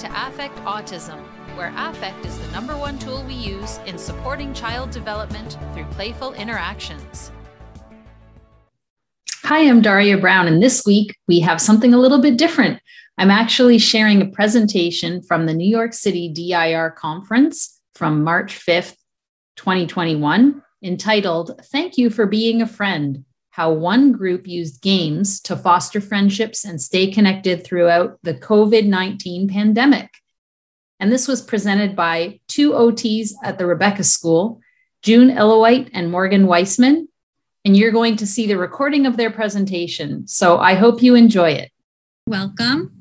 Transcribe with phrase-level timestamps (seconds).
[0.00, 1.20] to Affect Autism,
[1.56, 6.32] where affect is the number one tool we use in supporting child development through playful
[6.32, 7.30] interactions.
[9.42, 12.80] Hi, I'm Daria Brown, and this week we have something a little bit different.
[13.18, 18.96] I'm actually sharing a presentation from the New York City DIR conference from March 5th,
[19.56, 26.00] 2021, entitled Thank You for Being a Friend How One Group Used Games to Foster
[26.00, 30.08] Friendships and Stay Connected Throughout the COVID 19 Pandemic.
[31.00, 34.60] And this was presented by two OTs at the Rebecca School,
[35.02, 37.08] June Illowite and Morgan Weissman.
[37.64, 40.28] And you're going to see the recording of their presentation.
[40.28, 41.72] So I hope you enjoy it.
[42.28, 42.92] Welcome.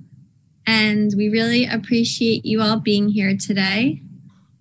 [0.65, 4.01] And we really appreciate you all being here today.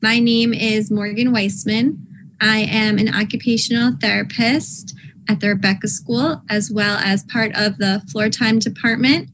[0.02, 2.06] My name is Morgan Weissman.
[2.40, 4.97] I am an occupational therapist
[5.28, 9.28] at the Rebecca School, as well as part of the floor time department.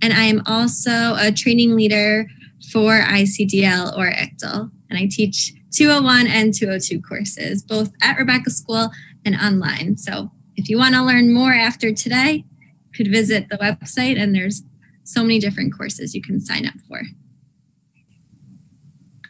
[0.00, 2.26] And I am also a training leader
[2.70, 4.70] for ICDL or ICDL.
[4.88, 8.90] And I teach 201 and 202 courses, both at Rebecca School
[9.24, 9.96] and online.
[9.96, 14.34] So if you want to learn more after today, you could visit the website and
[14.34, 14.62] there's
[15.04, 17.02] so many different courses you can sign up for.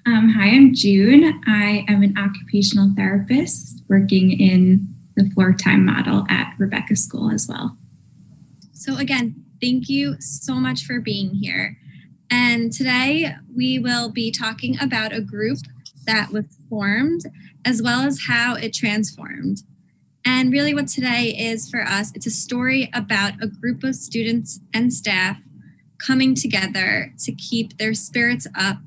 [0.05, 1.41] Um, hi, I'm June.
[1.47, 7.47] I am an occupational therapist working in the floor time model at Rebecca School as
[7.49, 7.77] well.
[8.73, 11.77] So, again, thank you so much for being here.
[12.31, 15.59] And today we will be talking about a group
[16.07, 17.27] that was formed
[17.65, 19.63] as well as how it transformed.
[20.25, 24.61] And really, what today is for us, it's a story about a group of students
[24.73, 25.39] and staff
[25.99, 28.79] coming together to keep their spirits up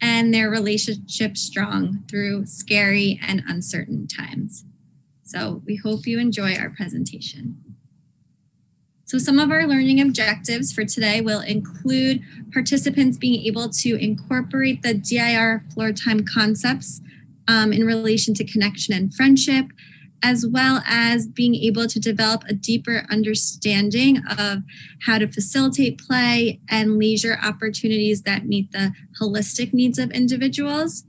[0.00, 4.64] and their relationship strong through scary and uncertain times.
[5.26, 7.56] So we hope you enjoy our presentation.
[9.06, 14.82] So some of our learning objectives for today will include participants being able to incorporate
[14.82, 17.00] the DIR floor time concepts
[17.48, 19.66] um, in relation to connection and friendship,
[20.22, 24.62] as well as being able to develop a deeper understanding of
[25.06, 31.04] how to facilitate play and leisure opportunities that meet the holistic needs of individuals.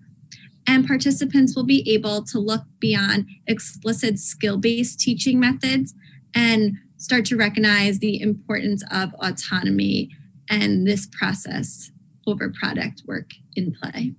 [0.68, 5.96] And participants will be able to look beyond explicit skill based teaching methods
[6.36, 10.10] and start to recognize the importance of autonomy
[10.50, 11.92] and this process
[12.28, 14.14] over product work in play.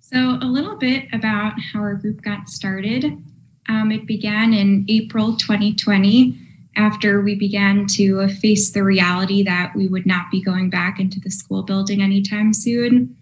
[0.00, 3.22] So, a little bit about how our group got started.
[3.68, 6.49] Um, it began in April 2020
[6.80, 11.20] after we began to face the reality that we would not be going back into
[11.20, 13.16] the school building anytime soon.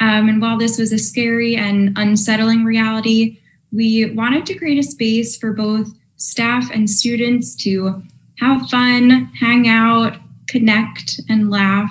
[0.00, 3.38] Um, and while this was a scary and unsettling reality,
[3.72, 8.02] we wanted to create a space for both staff and students to
[8.38, 10.16] have fun, hang out,
[10.48, 11.90] connect, and laugh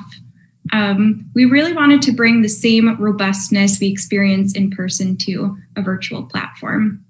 [0.74, 5.81] um, we really wanted to bring the same robustness we experience in person to a
[5.81, 7.03] virtual platform.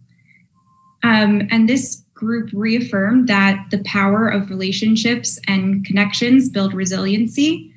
[1.03, 7.71] Um, and this group reaffirmed that the power of relationships and connections build resiliency.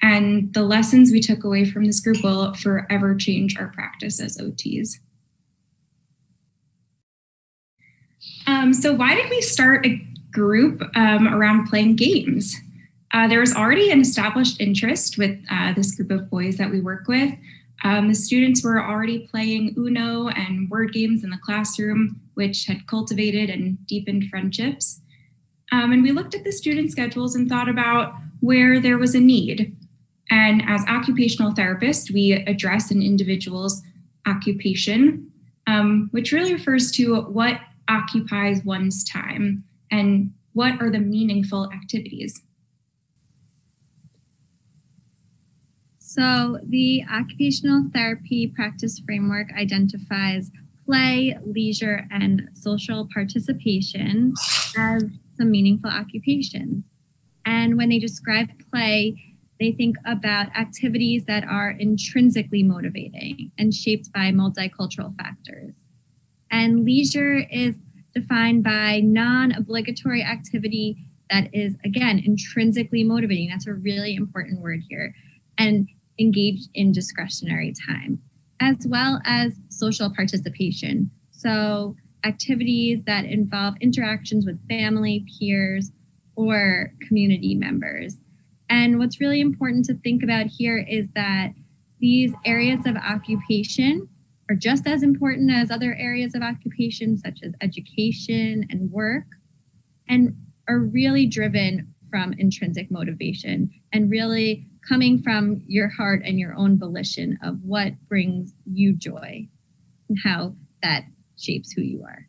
[0.00, 4.38] And the lessons we took away from this group will forever change our practice as
[4.38, 4.98] OTs.
[8.46, 10.00] Um, so, why did we start a
[10.32, 12.56] group um, around playing games?
[13.12, 16.80] Uh, there was already an established interest with uh, this group of boys that we
[16.80, 17.32] work with.
[17.84, 22.86] Um, the students were already playing Uno and word games in the classroom, which had
[22.86, 25.00] cultivated and deepened friendships.
[25.72, 29.20] Um, and we looked at the student schedules and thought about where there was a
[29.20, 29.76] need.
[30.30, 33.82] And as occupational therapists, we address an individual's
[34.26, 35.30] occupation,
[35.66, 42.42] um, which really refers to what occupies one's time and what are the meaningful activities.
[46.14, 50.50] So, the occupational therapy practice framework identifies
[50.84, 54.34] play, leisure, and social participation
[54.76, 55.04] as
[55.38, 56.84] some meaningful occupations.
[57.46, 59.16] And when they describe play,
[59.58, 65.72] they think about activities that are intrinsically motivating and shaped by multicultural factors.
[66.50, 67.76] And leisure is
[68.14, 73.48] defined by non obligatory activity that is, again, intrinsically motivating.
[73.48, 75.14] That's a really important word here.
[75.56, 75.88] And
[76.18, 78.20] engaged in discretionary time,
[78.60, 81.10] as well as social participation.
[81.30, 85.90] So, activities that involve interactions with family, peers,
[86.36, 88.16] or community members.
[88.70, 91.50] And what's really important to think about here is that
[92.00, 94.08] these areas of occupation
[94.48, 99.24] are just as important as other areas of occupation, such as education and work,
[100.08, 100.36] and
[100.68, 106.78] are really driven from intrinsic motivation and really coming from your heart and your own
[106.78, 109.48] volition of what brings you joy
[110.08, 111.04] and how that
[111.38, 112.28] shapes who you are.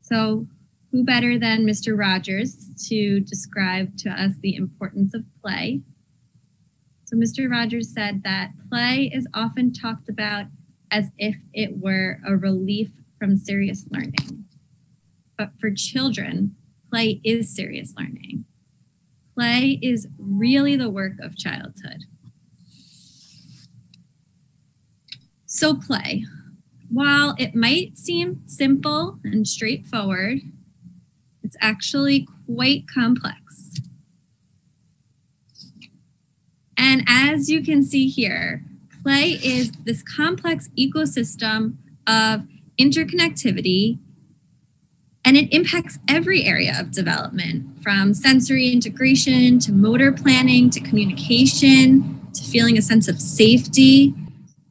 [0.00, 0.46] So,
[0.92, 1.98] who better than Mr.
[1.98, 5.80] Rogers to describe to us the importance of play?
[7.06, 7.50] So, Mr.
[7.50, 10.46] Rogers said that play is often talked about
[10.90, 14.44] as if it were a relief from serious learning.
[15.36, 16.54] But for children,
[16.90, 18.44] play is serious learning.
[19.34, 22.04] Play is really the work of childhood.
[25.46, 26.24] So, play,
[26.88, 30.40] while it might seem simple and straightforward,
[31.42, 33.74] it's actually quite complex.
[36.76, 38.62] And as you can see here,
[39.02, 41.76] play is this complex ecosystem
[42.06, 42.42] of
[42.78, 43.98] interconnectivity
[45.24, 52.20] and it impacts every area of development from sensory integration to motor planning to communication
[52.34, 54.14] to feeling a sense of safety.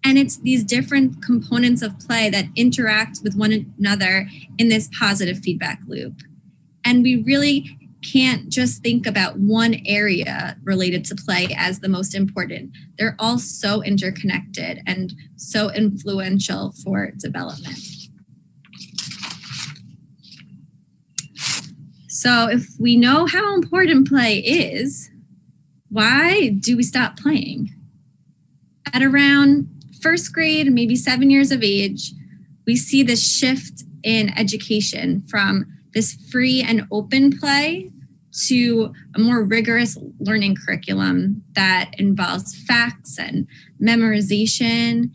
[0.05, 4.27] And it's these different components of play that interact with one another
[4.57, 6.21] in this positive feedback loop.
[6.85, 12.13] And we really can't just think about one area related to play as the most
[12.13, 12.71] important.
[12.97, 17.79] They're all so interconnected and so influential for development.
[22.23, 25.11] So, if we know how important play is,
[25.89, 27.69] why do we stop playing?
[28.93, 29.67] At around
[30.01, 32.13] first grade, maybe seven years of age,
[32.65, 37.91] we see this shift in education from this free and open play
[38.47, 43.45] to a more rigorous learning curriculum that involves facts and
[43.81, 45.11] memorization.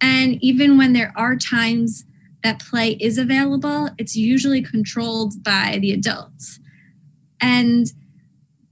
[0.00, 2.05] And even when there are times
[2.46, 6.60] that play is available, it's usually controlled by the adults.
[7.40, 7.86] And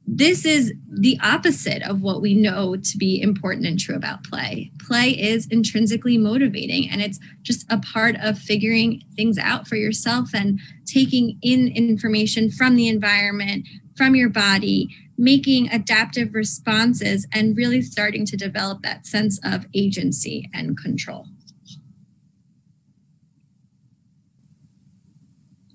[0.07, 4.71] this is the opposite of what we know to be important and true about play.
[4.79, 10.31] Play is intrinsically motivating and it's just a part of figuring things out for yourself
[10.33, 13.67] and taking in information from the environment,
[13.97, 14.89] from your body,
[15.19, 21.27] making adaptive responses, and really starting to develop that sense of agency and control.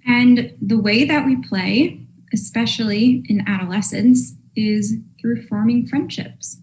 [0.10, 2.02] And the way that we play,
[2.34, 6.60] especially in adolescence, is through forming friendships.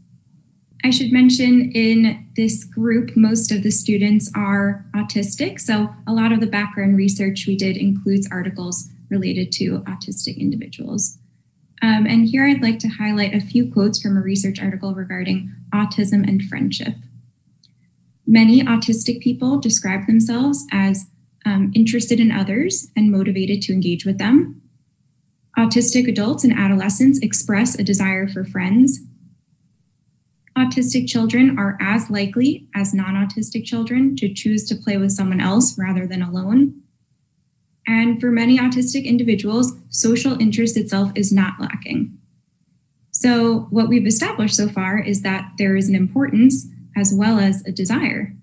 [0.85, 5.61] I should mention in this group, most of the students are autistic.
[5.61, 11.19] So, a lot of the background research we did includes articles related to autistic individuals.
[11.83, 15.53] Um, and here I'd like to highlight a few quotes from a research article regarding
[15.73, 16.95] autism and friendship.
[18.27, 21.07] Many autistic people describe themselves as
[21.47, 24.61] um, interested in others and motivated to engage with them.
[25.57, 29.01] Autistic adults and adolescents express a desire for friends.
[30.59, 35.41] Autistic children are as likely as non autistic children to choose to play with someone
[35.41, 36.83] else rather than alone.
[37.87, 42.19] And for many autistic individuals, social interest itself is not lacking.
[43.13, 46.67] So, what we've established so far is that there is an importance
[46.97, 48.35] as well as a desire.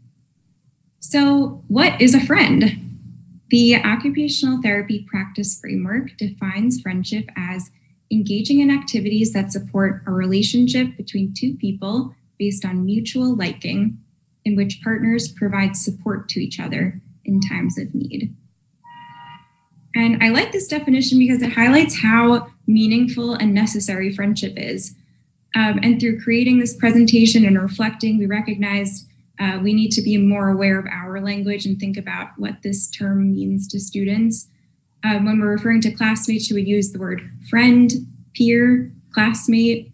[0.99, 2.82] So, what is a friend?
[3.53, 7.69] The occupational therapy practice framework defines friendship as
[8.11, 13.99] engaging in activities that support a relationship between two people based on mutual liking,
[14.43, 18.35] in which partners provide support to each other in times of need.
[19.93, 24.95] And I like this definition because it highlights how meaningful and necessary friendship is.
[25.55, 29.07] Um, and through creating this presentation and reflecting, we recognized
[29.39, 32.89] uh, we need to be more aware of our language and think about what this
[32.89, 34.47] term means to students.
[35.03, 37.91] Um, when we're referring to classmates, we would use the word friend,
[38.33, 39.91] peer, classmate.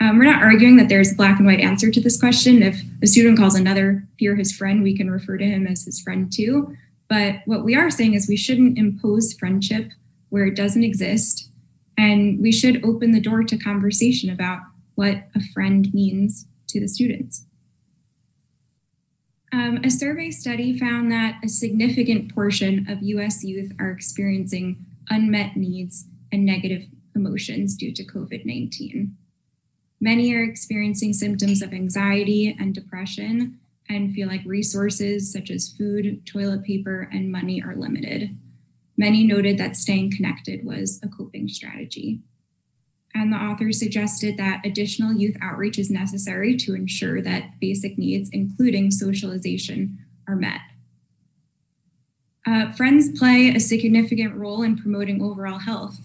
[0.00, 2.62] Um, we're not arguing that there's a black and white answer to this question.
[2.62, 6.00] If a student calls another peer his friend, we can refer to him as his
[6.00, 6.76] friend too.
[7.08, 9.90] But what we are saying is we shouldn't impose friendship
[10.30, 11.50] where it doesn't exist.
[11.96, 14.60] And we should open the door to conversation about
[14.96, 17.44] what a friend means to the students.
[19.52, 25.56] Um, a survey study found that a significant portion of US youth are experiencing unmet
[25.56, 29.14] needs and negative emotions due to COVID 19.
[30.00, 36.24] Many are experiencing symptoms of anxiety and depression, and feel like resources such as food,
[36.26, 38.36] toilet paper, and money are limited.
[38.96, 42.20] Many noted that staying connected was a coping strategy.
[43.14, 48.30] And the authors suggested that additional youth outreach is necessary to ensure that basic needs,
[48.32, 50.60] including socialization, are met.
[52.46, 55.98] Uh, friends play a significant role in promoting overall health.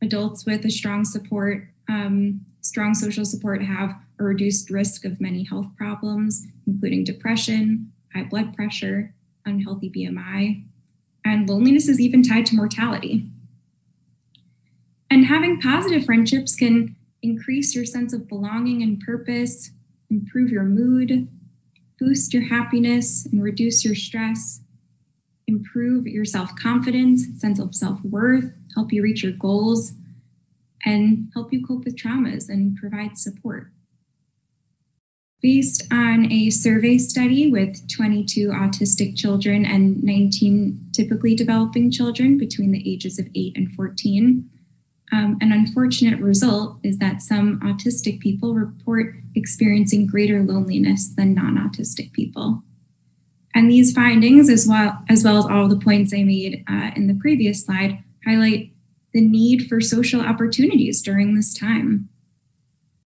[0.00, 5.42] adults with a strong support, um, strong social support have a reduced risk of many
[5.44, 9.14] health problems, including depression, high blood pressure,
[9.46, 10.62] unhealthy BMI,
[11.24, 13.26] and loneliness is even tied to mortality.
[15.10, 19.70] And having positive friendships can increase your sense of belonging and purpose,
[20.10, 21.28] improve your mood,
[21.98, 24.60] boost your happiness, and reduce your stress,
[25.46, 29.92] improve your self confidence, sense of self worth, help you reach your goals,
[30.84, 33.70] and help you cope with traumas and provide support.
[35.40, 42.72] Based on a survey study with 22 autistic children and 19 typically developing children between
[42.72, 44.48] the ages of 8 and 14,
[45.12, 51.56] um, an unfortunate result is that some autistic people report experiencing greater loneliness than non
[51.56, 52.62] autistic people.
[53.54, 57.06] And these findings, as well, as well as all the points I made uh, in
[57.06, 58.72] the previous slide, highlight
[59.12, 62.08] the need for social opportunities during this time.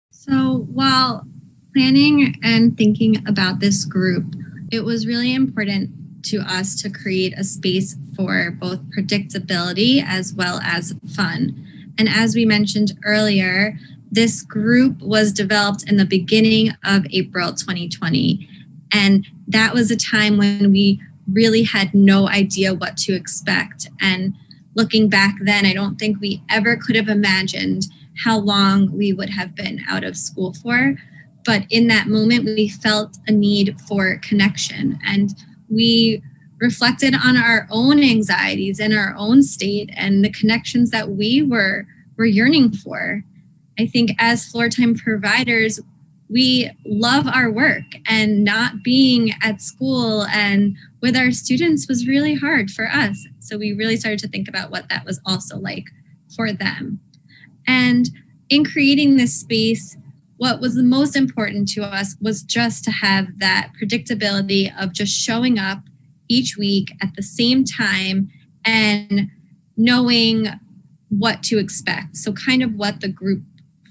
[0.09, 1.27] So, while
[1.75, 4.35] planning and thinking about this group,
[4.71, 5.91] it was really important
[6.23, 11.65] to us to create a space for both predictability as well as fun.
[11.99, 13.77] And as we mentioned earlier,
[14.09, 18.47] this group was developed in the beginning of April 2020.
[18.91, 21.01] And that was a time when we
[21.31, 23.87] really had no idea what to expect.
[24.01, 24.33] And
[24.75, 27.87] looking back then, I don't think we ever could have imagined
[28.23, 30.95] how long we would have been out of school for.
[31.45, 35.35] But in that moment, we felt a need for connection and
[35.69, 36.23] we
[36.59, 41.85] reflected on our own anxieties and our own state and the connections that we were,
[42.17, 43.23] were yearning for.
[43.79, 45.79] I think as floor time providers,
[46.29, 52.35] we love our work and not being at school and with our students was really
[52.35, 53.25] hard for us.
[53.39, 55.85] So we really started to think about what that was also like
[56.35, 56.99] for them.
[57.65, 58.09] And
[58.49, 59.97] in creating this space,
[60.37, 65.13] what was the most important to us was just to have that predictability of just
[65.13, 65.79] showing up
[66.29, 68.29] each week at the same time
[68.63, 69.29] and
[69.75, 70.47] knowing
[71.09, 72.15] what to expect.
[72.15, 73.43] So, kind of what the group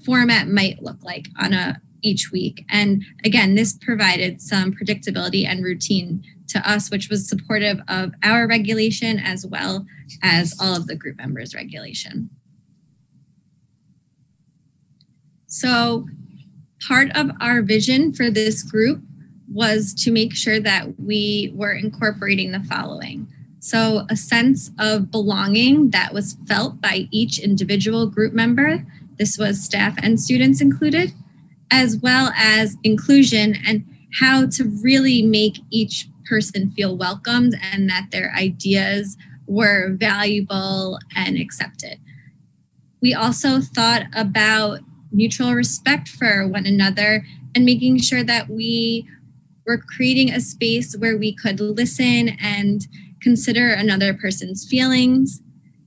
[0.05, 2.65] format might look like on a each week.
[2.69, 8.47] And again, this provided some predictability and routine to us, which was supportive of our
[8.47, 9.85] regulation as well
[10.23, 12.29] as all of the group members' regulation.
[15.47, 16.07] So,
[16.87, 19.01] part of our vision for this group
[19.51, 23.27] was to make sure that we were incorporating the following.
[23.59, 28.85] So, a sense of belonging that was felt by each individual group member.
[29.17, 31.13] This was staff and students included
[31.71, 33.85] as well as inclusion and
[34.19, 41.37] how to really make each person feel welcomed and that their ideas were valuable and
[41.37, 41.99] accepted.
[43.01, 44.79] We also thought about
[45.11, 47.25] mutual respect for one another
[47.55, 49.07] and making sure that we
[49.69, 52.87] were creating a space where we could listen and
[53.21, 55.43] consider another person's feelings,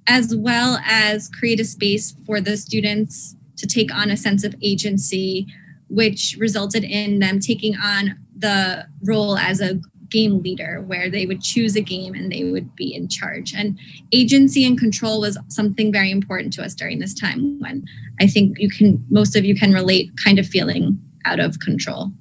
[0.06, 4.54] as well as create a space for the students to take on a sense of
[4.62, 5.48] agency
[5.88, 11.42] which resulted in them taking on the role as a game leader where they would
[11.42, 13.52] choose a game and they would be in charge.
[13.52, 13.76] And
[14.12, 17.84] agency and control was something very important to us during this time when
[18.20, 22.12] i think you can most of you can relate kind of feeling out of control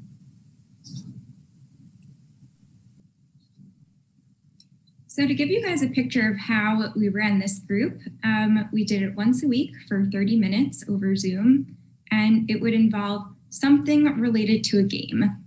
[5.22, 8.84] So, to give you guys a picture of how we ran this group, um, we
[8.84, 11.78] did it once a week for 30 minutes over Zoom,
[12.10, 15.38] and it would involve something related to a game.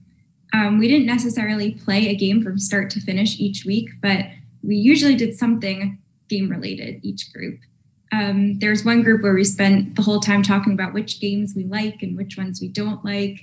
[0.52, 4.26] Um, we didn't necessarily play a game from start to finish each week, but
[4.62, 7.58] we usually did something game related each group.
[8.12, 11.64] Um, there's one group where we spent the whole time talking about which games we
[11.64, 13.40] like and which ones we don't like.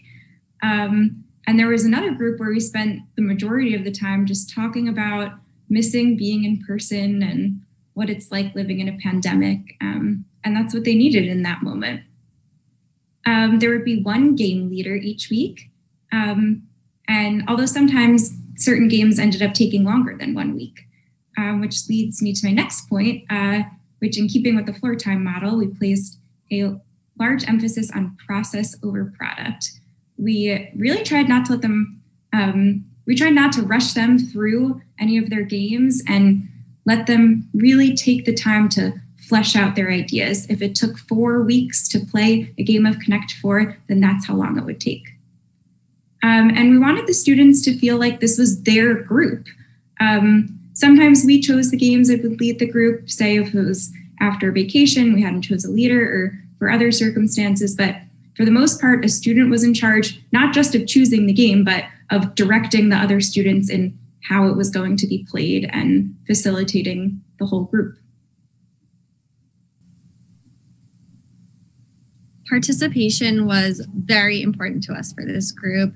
[0.63, 4.55] Um, and there was another group where we spent the majority of the time just
[4.55, 5.33] talking about
[5.71, 7.61] missing being in person and
[7.93, 9.75] what it's like living in a pandemic.
[9.81, 12.01] Um, and that's what they needed in that moment
[13.25, 15.69] um, there would be one game leader each week.
[16.11, 16.63] Um,
[17.07, 20.81] and although sometimes certain games ended up taking longer than one week,
[21.37, 23.61] um, which leads me to my next point, uh,
[23.99, 26.19] which, in keeping with the floor time model, we placed
[26.51, 26.75] a
[27.19, 29.71] large emphasis on process over product.
[30.17, 32.01] We really tried not to let them,
[32.33, 36.47] um, we tried not to rush them through any of their games and
[36.85, 40.45] let them really take the time to flesh out their ideas.
[40.49, 44.35] If it took four weeks to play a game of Connect Four, then that's how
[44.35, 45.07] long it would take.
[46.23, 49.47] Um, and we wanted the students to feel like this was their group.
[49.99, 53.91] Um, sometimes we chose the games that would lead the group, say if it was
[54.19, 57.95] after vacation, we hadn't chose a leader or for other circumstances, but
[58.35, 61.63] for the most part, a student was in charge not just of choosing the game,
[61.63, 63.97] but of directing the other students in
[64.27, 67.95] how it was going to be played and facilitating the whole group.
[72.49, 75.93] Participation was very important to us for this group.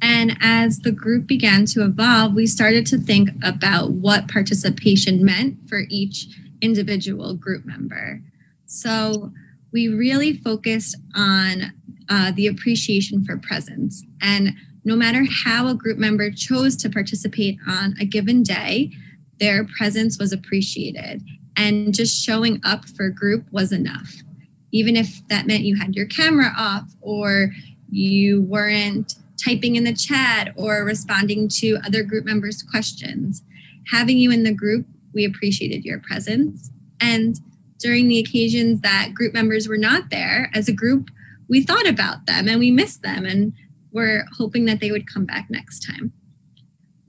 [0.00, 5.68] And as the group began to evolve, we started to think about what participation meant
[5.68, 6.26] for each
[6.60, 8.20] individual group member.
[8.66, 9.32] So
[9.72, 11.72] we really focused on
[12.08, 14.04] uh, the appreciation for presence.
[14.20, 14.52] And
[14.86, 18.92] no matter how a group member chose to participate on a given day,
[19.40, 21.22] their presence was appreciated.
[21.56, 24.22] And just showing up for a group was enough.
[24.70, 27.50] Even if that meant you had your camera off or
[27.90, 33.42] you weren't typing in the chat or responding to other group members' questions.
[33.90, 36.70] Having you in the group, we appreciated your presence.
[37.00, 37.40] And
[37.80, 41.10] during the occasions that group members were not there, as a group,
[41.48, 43.26] we thought about them and we missed them.
[43.26, 43.52] And
[43.96, 46.12] we're hoping that they would come back next time.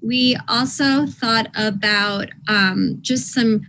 [0.02, 3.68] We also thought about um, just some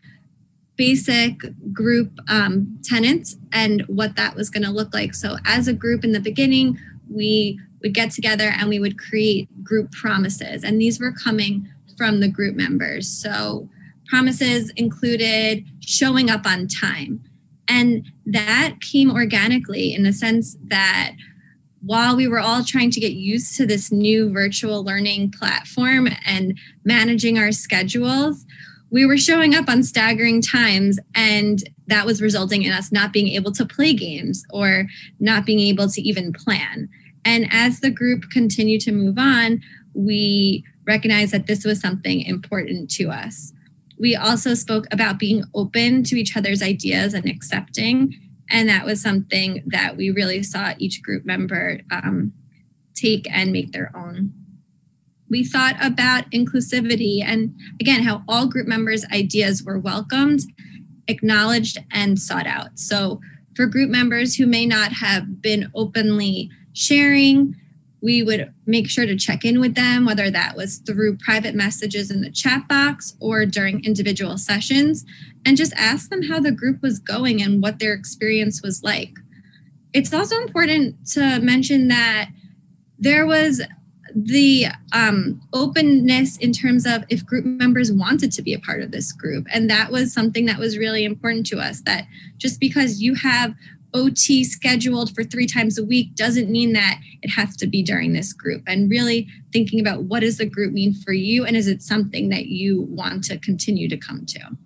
[0.77, 1.41] basic
[1.73, 5.15] group um, tenants and what that was going to look like.
[5.15, 6.79] So, as a group in the beginning,
[7.11, 12.21] we would get together and we would create group promises, and these were coming from
[12.21, 13.09] the group members.
[13.09, 13.69] So,
[14.07, 17.25] promises included showing up on time.
[17.67, 21.13] And that came organically in the sense that
[21.89, 26.59] while we were all trying to get used to this new virtual learning platform and
[26.85, 28.45] managing our schedules,
[28.91, 33.29] we were showing up on staggering times and that was resulting in us not being
[33.29, 34.87] able to play games or
[35.19, 36.91] not being able to even plan.
[37.25, 39.63] And as the group continued to move on,
[39.95, 43.55] we recognized that this was something important to us.
[43.99, 48.15] We also spoke about being open to each other's ideas and accepting
[48.51, 52.33] and that was something that we really saw each group member um,
[52.95, 54.33] take and make their own.
[55.31, 60.41] We thought about inclusivity and again, how all group members' ideas were welcomed,
[61.07, 62.79] acknowledged, and sought out.
[62.79, 63.21] So,
[63.55, 67.57] for group members who may not have been openly sharing,
[68.01, 72.11] we would make sure to check in with them, whether that was through private messages
[72.11, 75.05] in the chat box or during individual sessions,
[75.49, 79.15] and just ask them how the group was going and what their experience was like.
[79.95, 82.29] It's also important to mention that
[82.99, 83.63] there was
[84.15, 88.91] the um, openness in terms of if group members wanted to be a part of
[88.91, 89.47] this group.
[89.51, 92.07] And that was something that was really important to us that
[92.37, 93.55] just because you have
[93.95, 98.13] OT scheduled for three times a week doesn't mean that it has to be during
[98.13, 98.65] this group.
[98.67, 102.29] And really thinking about what does the group mean for you and is it something
[102.29, 104.59] that you want to continue to come to?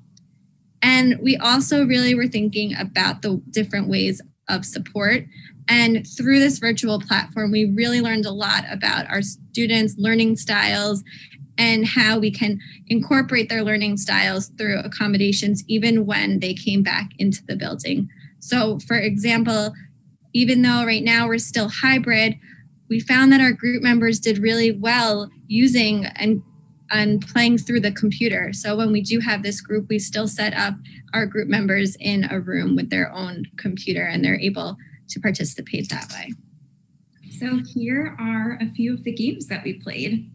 [0.83, 5.25] And we also really were thinking about the different ways of support.
[5.69, 11.05] And through this virtual platform, we really learned a lot about our students' learning styles
[11.57, 17.11] and how we can incorporate their learning styles through accommodations even when they came back
[17.19, 18.09] into the building.
[18.41, 19.73] So, for example,
[20.33, 22.35] even though right now we're still hybrid,
[22.89, 26.43] we found that our group members did really well using and
[26.93, 28.53] and playing through the computer.
[28.53, 30.75] So when we do have this group, we still set up
[31.15, 34.77] our group members in a room with their own computer and they're able
[35.09, 36.33] to participate that way.
[37.39, 40.31] So here are a few of the games that we played.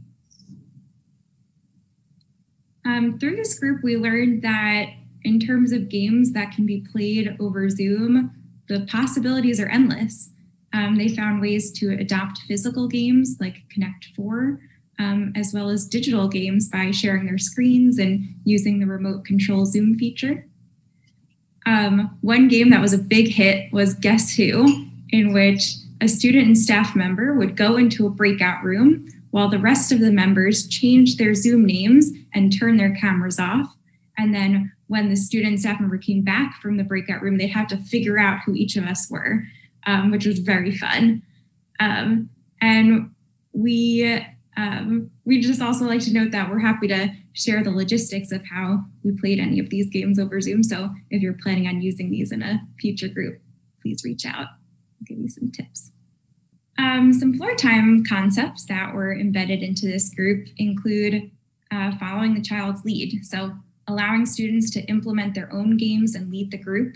[2.85, 4.87] Um, through this group, we learned that
[5.23, 8.31] in terms of games that can be played over Zoom,
[8.67, 10.31] the possibilities are endless.
[10.73, 14.59] Um, they found ways to adopt physical games like Connect 4,
[14.99, 19.65] um, as well as digital games by sharing their screens and using the remote control
[19.65, 20.45] Zoom feature.
[21.65, 26.47] Um, one game that was a big hit was Guess Who, in which a student
[26.47, 30.67] and staff member would go into a breakout room while the rest of the members
[30.67, 33.67] changed their Zoom names and turned their cameras off.
[34.17, 37.47] And then when the student and staff member came back from the breakout room, they'd
[37.47, 39.43] have to figure out who each of us were,
[39.85, 41.21] um, which was very fun.
[41.79, 42.29] Um,
[42.61, 43.11] and
[43.51, 44.25] we
[44.57, 48.41] um, we just also like to note that we're happy to share the logistics of
[48.43, 50.63] how we played any of these games over Zoom.
[50.63, 53.39] So if you're planning on using these in a future group,
[53.81, 54.47] please reach out.
[55.05, 55.91] Give you some tips.
[56.79, 61.31] Um, some floor time concepts that were embedded into this group include
[61.71, 63.23] uh, following the child's lead.
[63.23, 63.53] So
[63.87, 66.95] allowing students to implement their own games and lead the group.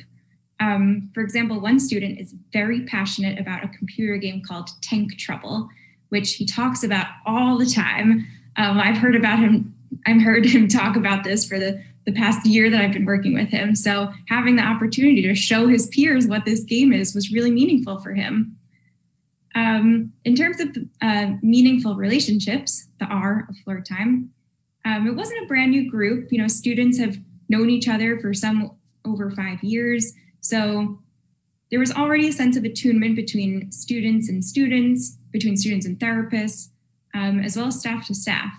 [0.60, 5.70] Um, for example, one student is very passionate about a computer game called Tank Trouble,
[6.12, 8.28] which he talks about all the time.
[8.58, 9.74] Um, I've heard about him.
[10.06, 13.36] I've heard him talk about this for the the past year that I've been working
[13.36, 13.76] with him.
[13.76, 18.00] So having the opportunity to show his peers what this game is was really meaningful
[18.00, 18.58] for him.
[19.54, 24.32] Um, in terms of uh, meaningful relationships, the R of floor time,
[24.84, 26.32] um, it wasn't a brand new group.
[26.32, 27.18] You know, students have
[27.50, 28.72] known each other for some
[29.06, 30.14] over five years.
[30.40, 31.00] So
[31.72, 36.70] there was already a sense of attunement between students and students, between students and therapists,
[37.14, 38.52] um, as well as staff to staff.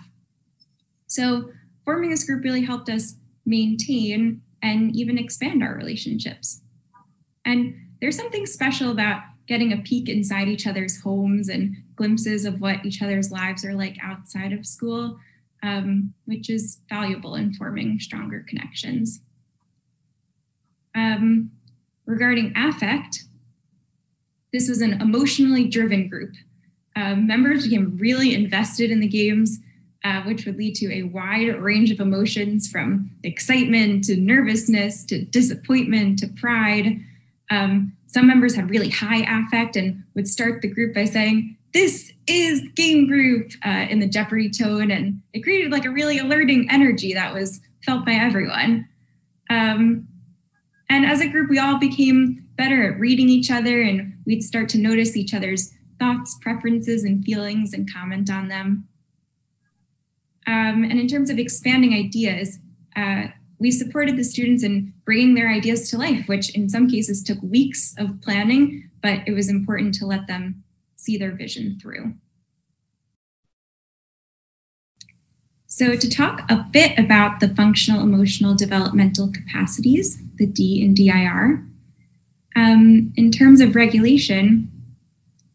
[1.07, 1.51] So
[1.85, 6.61] forming this group really helped us maintain and even expand our relationships.
[7.45, 12.61] And there's something special about getting a peek inside each other's homes and glimpses of
[12.61, 15.19] what each other's lives are like outside of school,
[15.61, 19.19] um, which is valuable in forming stronger connections.
[20.95, 21.51] Um,
[22.05, 23.23] regarding affect,
[24.51, 26.33] this was an emotionally driven group.
[26.95, 29.59] Uh, members became really invested in the games
[30.03, 35.23] uh, which would lead to a wide range of emotions from excitement to nervousness to
[35.23, 36.99] disappointment to pride.
[37.49, 42.11] Um, some members had really high affect and would start the group by saying, This
[42.27, 44.91] is game group uh, in the Jeopardy tone.
[44.91, 48.87] And it created like a really alerting energy that was felt by everyone.
[49.49, 50.07] Um,
[50.89, 54.69] and as a group, we all became better at reading each other and we'd start
[54.69, 58.87] to notice each other's thoughts, preferences, and feelings and comment on them.
[60.45, 62.59] Um, and in terms of expanding ideas,
[62.95, 63.27] uh,
[63.59, 67.41] we supported the students in bringing their ideas to life, which in some cases took
[67.41, 70.63] weeks of planning, but it was important to let them
[70.97, 72.13] see their vision through.
[75.75, 81.65] So, to talk a bit about the functional emotional developmental capacities, the D in DIR,
[82.55, 84.71] um, in terms of regulation,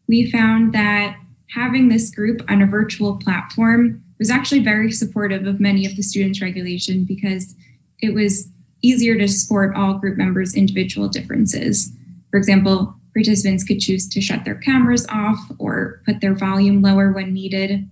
[0.09, 1.17] we found that
[1.51, 6.03] having this group on a virtual platform was actually very supportive of many of the
[6.03, 7.55] students' regulation because
[8.01, 8.49] it was
[8.81, 11.93] easier to support all group members' individual differences.
[12.29, 17.13] For example, participants could choose to shut their cameras off or put their volume lower
[17.13, 17.89] when needed.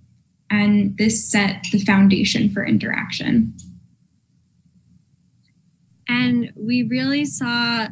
[0.50, 3.54] And this set the foundation for interaction.
[6.08, 7.88] And we really saw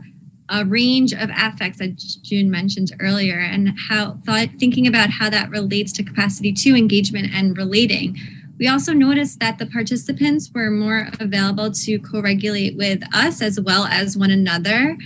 [0.48, 5.50] a range of affects that June mentioned earlier, and how thought thinking about how that
[5.50, 8.16] relates to capacity to engagement and relating.
[8.58, 13.60] We also noticed that the participants were more available to co regulate with us as
[13.60, 14.96] well as one another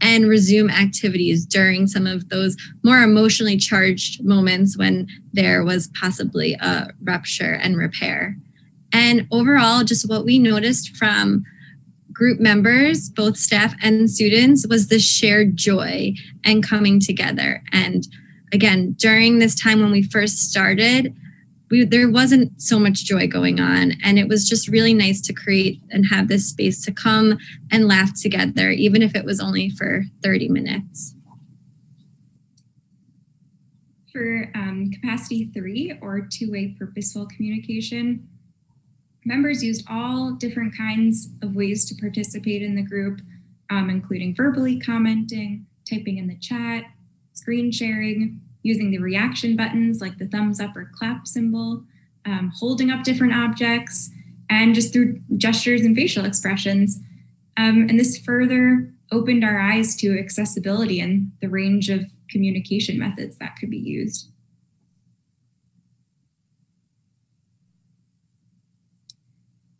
[0.00, 6.54] and resume activities during some of those more emotionally charged moments when there was possibly
[6.54, 8.36] a rupture and repair.
[8.92, 11.44] And overall, just what we noticed from
[12.12, 17.62] group members, both staff and students, was the shared joy and coming together.
[17.72, 18.06] And
[18.52, 21.14] again, during this time when we first started,
[21.70, 23.92] we, there wasn't so much joy going on.
[24.02, 27.38] And it was just really nice to create and have this space to come
[27.70, 31.14] and laugh together, even if it was only for 30 minutes.
[34.12, 38.28] For um, capacity three or two way purposeful communication,
[39.24, 43.20] members used all different kinds of ways to participate in the group,
[43.70, 46.84] um, including verbally commenting, typing in the chat,
[47.34, 51.82] screen sharing, using the reaction buttons like the thumbs up or clap symbol,
[52.26, 54.10] um, holding up different objects,
[54.48, 57.00] and just through gestures and facial expressions.
[57.56, 63.36] Um, and this further opened our eyes to accessibility and the range of communication methods
[63.38, 64.30] that could be used.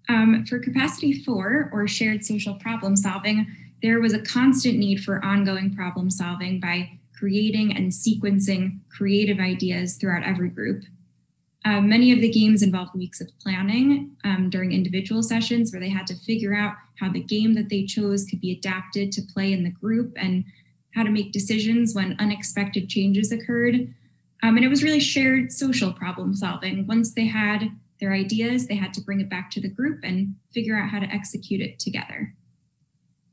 [0.08, 3.46] Um, for capacity four, or shared social problem solving,
[3.80, 9.96] there was a constant need for ongoing problem solving by creating and sequencing creative ideas
[9.96, 10.82] throughout every group.
[11.66, 15.90] Uh, many of the games involved weeks of planning um, during individual sessions where they
[15.90, 19.52] had to figure out how the game that they chose could be adapted to play
[19.52, 20.42] in the group and
[20.94, 23.94] how to make decisions when unexpected changes occurred.
[24.42, 26.86] Um, and it was really shared social problem solving.
[26.86, 30.34] Once they had their ideas, they had to bring it back to the group and
[30.54, 32.34] figure out how to execute it together.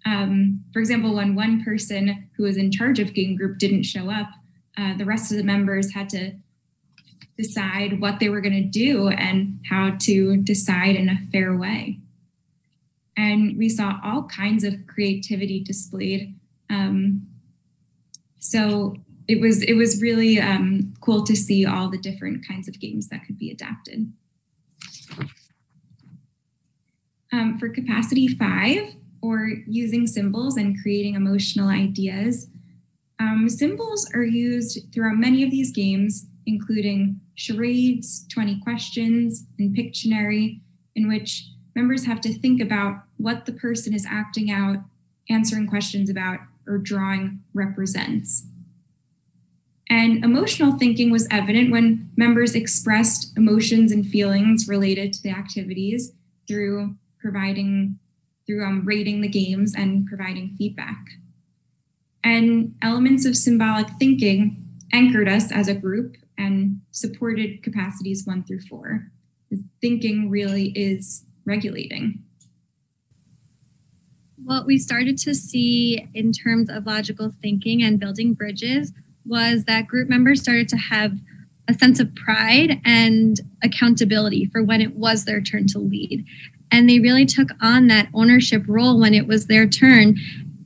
[0.08, 4.10] Um, for example, when one person who was in charge of game group didn't show
[4.10, 4.30] up,
[4.78, 6.32] uh, the rest of the members had to
[7.36, 12.00] decide what they were going to do and how to decide in a fair way.
[13.18, 16.36] And we saw all kinds of creativity displayed.
[16.70, 17.28] Um,
[18.40, 18.96] so
[19.28, 23.10] it was it was really um, cool to see all the different kinds of games
[23.10, 24.14] that could be adapted.
[27.34, 28.96] Um, for capacity five,
[29.28, 32.48] or using symbols and creating emotional ideas,
[33.20, 40.62] um, symbols are used throughout many of these games, including charades, 20 questions, and Pictionary,
[40.96, 44.78] in which members have to think about what the person is acting out,
[45.30, 48.46] answering questions about, or drawing represents.
[49.90, 56.14] And emotional thinking was evident when members expressed emotions and feelings related to the activities
[56.48, 57.98] through providing,
[58.48, 61.06] through um, rating the games and providing feedback.
[62.24, 68.62] And elements of symbolic thinking anchored us as a group and supported capacities one through
[68.62, 69.08] four.
[69.82, 72.24] Thinking really is regulating.
[74.44, 78.94] What we started to see in terms of logical thinking and building bridges
[79.26, 81.14] was that group members started to have
[81.68, 86.26] a sense of pride and accountability for when it was their turn to lead.
[86.72, 90.18] And they really took on that ownership role when it was their turn.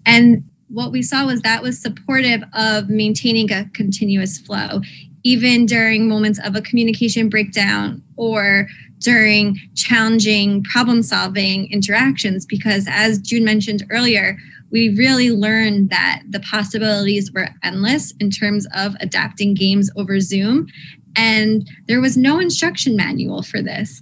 [0.06, 4.82] And what we saw was that was supportive of maintaining a continuous flow,
[5.24, 8.68] even during moments of a communication breakdown or
[9.00, 12.46] during challenging problem solving interactions.
[12.46, 14.38] Because as June mentioned earlier,
[14.72, 20.68] we really learned that the possibilities were endless in terms of adapting games over Zoom.
[21.16, 24.02] And there was no instruction manual for this.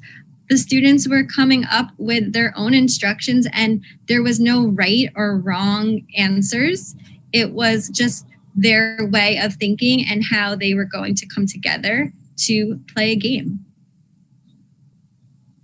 [0.49, 5.37] The students were coming up with their own instructions, and there was no right or
[5.37, 6.95] wrong answers.
[7.31, 12.11] It was just their way of thinking and how they were going to come together
[12.37, 13.63] to play a game.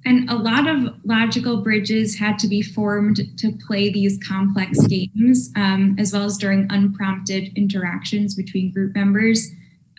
[0.06, 5.52] And a lot of logical bridges had to be formed to play these complex games,
[5.56, 9.50] um, as well as during unprompted interactions between group members.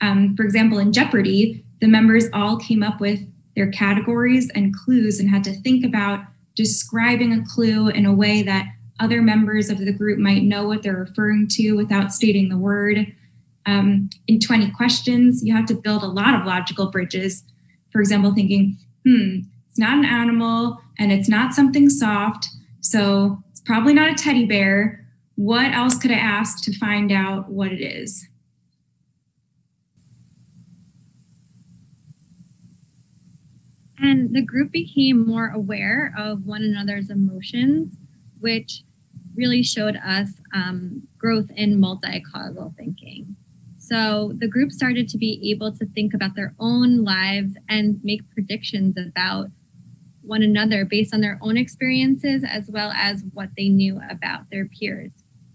[0.00, 3.20] Um, for example, in Jeopardy, the members all came up with
[3.56, 6.20] their categories and clues and had to think about
[6.54, 8.66] describing a clue in a way that
[9.00, 13.12] other members of the group might know what they're referring to without stating the word.
[13.66, 17.44] Um, in 20 questions, you have to build a lot of logical bridges.
[17.90, 22.48] For example, thinking, hmm, it's not an animal and it's not something soft.
[22.80, 25.04] So it's probably not a teddy bear.
[25.34, 28.26] What else could I ask to find out what it is?
[33.98, 37.96] And the group became more aware of one another's emotions,
[38.40, 38.82] which
[39.34, 43.36] really showed us um, growth in multi causal thinking.
[43.78, 48.28] So the group started to be able to think about their own lives and make
[48.30, 49.48] predictions about
[50.22, 54.66] one another based on their own experiences as well as what they knew about their
[54.66, 55.12] peers.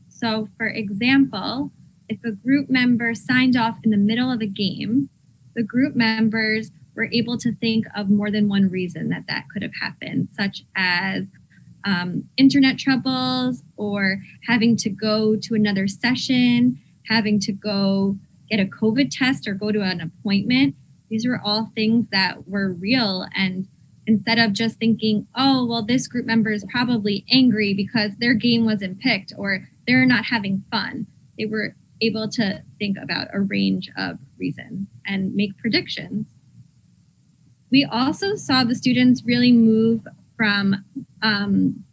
[0.08, 1.72] So, for example,
[2.08, 5.10] if a group member signed off in the middle of a game,
[5.56, 9.62] the group members were able to think of more than one reason that that could
[9.62, 11.24] have happened, such as
[11.86, 18.18] um, internet troubles or having to go to another session, having to go
[18.50, 20.76] get a COVID test or go to an appointment.
[21.10, 23.68] These were all things that were real and
[24.08, 28.66] instead of just thinking, oh, well, this group member is probably angry because their game
[28.66, 31.08] wasn't picked or they're not having fun.
[31.38, 36.26] They were able to think about a range of reasons and make predictions.
[37.72, 40.06] We also saw the students really move
[40.36, 40.84] from
[41.22, 41.84] um,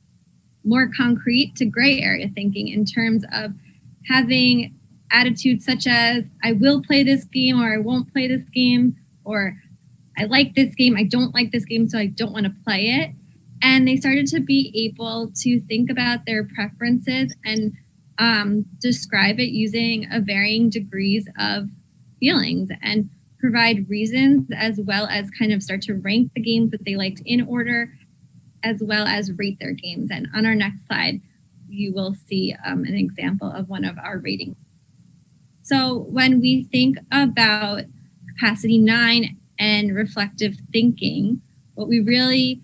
[0.64, 3.52] more concrete to gray area thinking in terms of
[4.08, 4.74] having
[5.10, 9.56] attitudes such as, I will play this game or I won't play this game, or
[10.18, 12.86] I like this game, I don't like this game, so I don't want to play
[12.86, 13.12] it.
[13.62, 17.72] And they started to be able to think about their preferences and
[18.18, 21.68] um, describe it using a varying degrees of
[22.20, 23.08] feelings and
[23.40, 27.22] provide reasons as well as kind of start to rank the games that they liked
[27.24, 27.92] in order
[28.64, 30.10] as well as rate their games.
[30.10, 31.20] And on our next slide,
[31.68, 34.56] you will see um, an example of one of our ratings.
[35.62, 37.82] So when we think about
[38.34, 41.42] capacity nine and reflective thinking,
[41.74, 42.62] what we really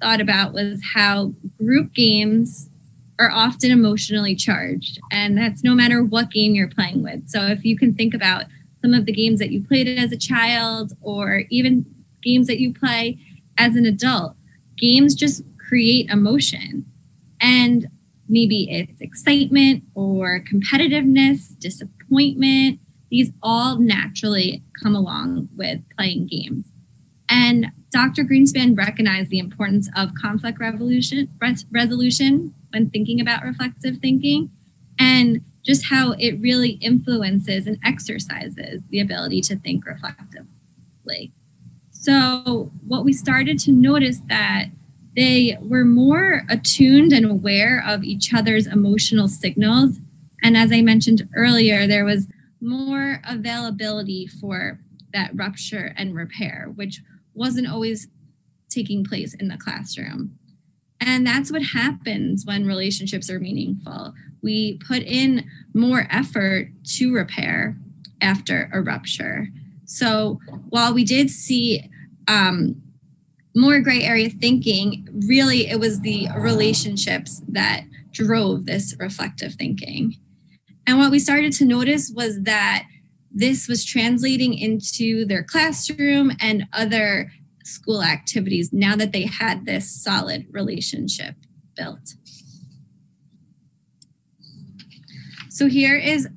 [0.00, 2.70] thought about was how group games
[3.18, 5.00] are often emotionally charged.
[5.10, 7.28] And that's no matter what game you're playing with.
[7.28, 8.44] So if you can think about
[8.86, 11.84] some of the games that you played as a child or even
[12.22, 13.18] games that you play
[13.58, 14.36] as an adult,
[14.78, 16.86] games just create emotion.
[17.40, 17.88] And
[18.28, 22.78] maybe it's excitement or competitiveness, disappointment,
[23.10, 26.66] these all naturally come along with playing games.
[27.28, 28.22] And Dr.
[28.22, 31.28] Greenspan recognized the importance of conflict resolution,
[31.72, 34.48] resolution when thinking about reflective thinking
[34.96, 41.32] and just how it really influences and exercises the ability to think reflectively.
[41.90, 44.66] So, what we started to notice that
[45.16, 49.98] they were more attuned and aware of each other's emotional signals.
[50.42, 52.28] And as I mentioned earlier, there was
[52.60, 54.78] more availability for
[55.14, 57.00] that rupture and repair, which
[57.34, 58.08] wasn't always
[58.68, 60.38] taking place in the classroom.
[61.00, 64.14] And that's what happens when relationships are meaningful.
[64.42, 67.76] We put in more effort to repair
[68.20, 69.48] after a rupture.
[69.84, 71.90] So while we did see
[72.28, 72.80] um,
[73.54, 80.16] more gray area thinking, really it was the relationships that drove this reflective thinking.
[80.86, 82.84] And what we started to notice was that
[83.32, 87.32] this was translating into their classroom and other
[87.64, 91.34] school activities now that they had this solid relationship
[91.76, 92.14] built.
[95.56, 96.28] So here is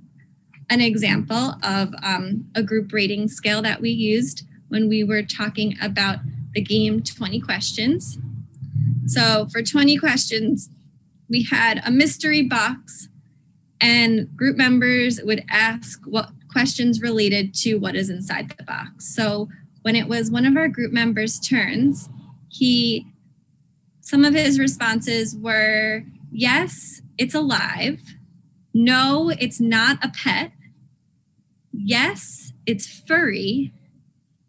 [0.69, 5.75] an example of um, a group rating scale that we used when we were talking
[5.81, 6.19] about
[6.53, 8.17] the game 20 questions.
[9.07, 10.69] So for 20 questions,
[11.29, 13.09] we had a mystery box
[13.81, 19.13] and group members would ask what questions related to what is inside the box.
[19.13, 19.49] So
[19.81, 22.07] when it was one of our group members' turns,
[22.47, 23.05] he
[23.99, 27.99] some of his responses were yes, it's alive.
[28.81, 30.53] No, it's not a pet.
[31.73, 33.73] Yes, it's furry.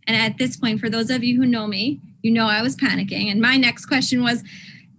[0.07, 2.77] And at this point, for those of you who know me, you know I was
[2.77, 3.29] panicking.
[3.29, 4.45] And my next question was,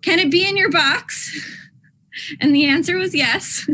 [0.01, 1.57] can it be in your box?
[2.41, 3.69] And the answer was yes.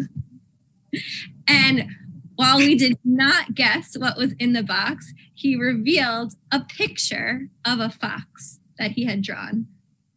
[1.48, 1.90] and
[2.36, 7.80] while we did not guess what was in the box, he revealed a picture of
[7.80, 9.66] a fox that he had drawn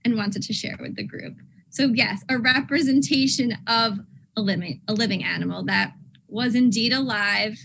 [0.04, 1.36] and wanted to share with the group.
[1.70, 4.00] So, yes, a representation of
[4.36, 5.92] a living, a living animal that
[6.28, 7.58] was indeed alive,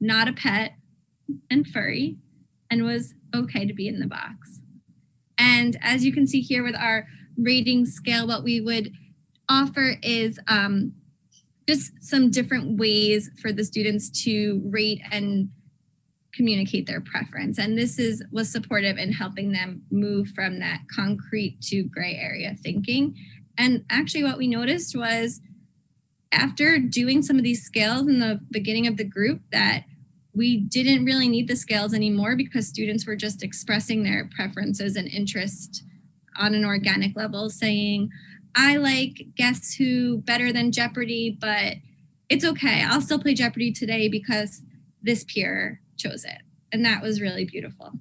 [0.00, 0.72] not a pet,
[1.50, 2.18] and furry,
[2.70, 4.60] and was okay to be in the box.
[5.38, 8.92] And as you can see here with our rating scale, what we would
[9.48, 10.92] offer is um,
[11.68, 15.48] just some different ways for the students to rate and
[16.34, 21.60] communicate their preference and this is was supportive in helping them move from that concrete
[21.60, 23.14] to gray area thinking
[23.58, 25.40] and actually what we noticed was
[26.32, 29.84] after doing some of these scales in the beginning of the group that
[30.32, 35.08] we didn't really need the scales anymore because students were just expressing their preferences and
[35.08, 35.82] interest
[36.36, 38.10] on an organic level saying
[38.54, 41.74] I like Guess Who better than Jeopardy, but
[42.28, 42.82] it's okay.
[42.84, 44.62] I'll still play Jeopardy today because
[45.02, 46.42] this peer chose it.
[46.72, 47.92] And that was really beautiful.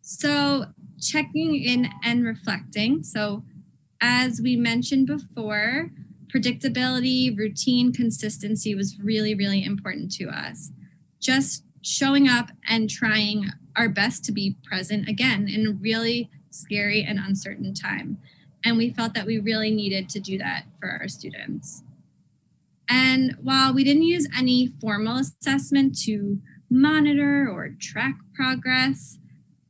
[0.00, 0.66] So,
[1.00, 3.02] checking in and reflecting.
[3.02, 3.42] So,
[4.00, 5.90] as we mentioned before,
[6.34, 10.72] predictability, routine, consistency was really, really important to us.
[11.20, 17.02] Just showing up and trying our best to be present again in a really scary
[17.02, 18.18] and uncertain time.
[18.64, 21.84] And we felt that we really needed to do that for our students.
[22.88, 29.18] And while we didn't use any formal assessment to monitor or track progress,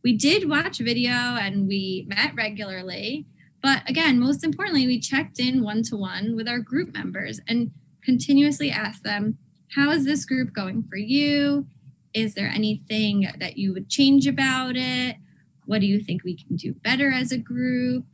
[0.02, 3.26] we did watch video and we met regularly.
[3.66, 7.72] But again, most importantly, we checked in one to one with our group members and
[8.00, 9.38] continuously asked them,
[9.74, 11.66] How is this group going for you?
[12.14, 15.16] Is there anything that you would change about it?
[15.64, 18.04] What do you think we can do better as a group?